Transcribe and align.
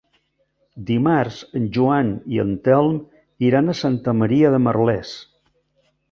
Dimarts 0.85 1.35
en 1.59 1.67
Joan 1.75 2.07
i 2.35 2.41
en 2.43 2.53
Telm 2.67 2.97
iran 3.49 3.69
a 3.69 3.75
Santa 3.81 4.15
Maria 4.23 4.53
de 4.55 4.61
Merlès. 4.69 5.13